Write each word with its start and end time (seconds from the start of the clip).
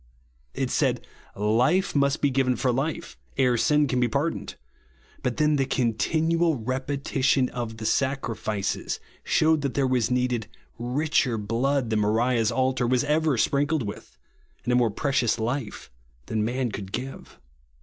It 0.55 0.71
said 0.71 1.05
life 1.35 1.95
must 1.95 2.21
be 2.23 2.31
given 2.31 2.55
for 2.55 2.71
life, 2.71 3.19
ere 3.37 3.55
sin 3.55 3.85
can 3.87 3.99
be 3.99 4.07
pardoned; 4.07 4.55
but 5.21 5.37
then 5.37 5.57
the 5.57 5.65
continual 5.67 6.55
repetition 6.57 7.49
of 7.49 7.77
the 7.77 7.85
sacrifices 7.85 8.99
shewed 9.23 9.61
that 9.61 9.75
there 9.75 9.85
was 9.85 10.09
needed" 10.09 10.47
richer 10.99 11.37
blood" 11.37 11.87
than 11.91 11.99
Moriah's 11.99 12.51
altar 12.51 12.87
was 12.87 13.03
ever 13.03 13.37
sprinkled 13.37 13.83
with, 13.83 14.17
and 14.63 14.73
a 14.73 14.75
more 14.75 14.89
precious 14.89 15.37
life 15.37 15.91
than 16.25 16.43
man 16.43 16.71
could 16.71 16.91
give. 16.91 17.39